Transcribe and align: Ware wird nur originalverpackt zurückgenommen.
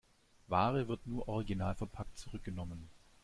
Ware 0.47 0.87
wird 0.87 1.05
nur 1.05 1.27
originalverpackt 1.27 2.17
zurückgenommen. 2.17 2.89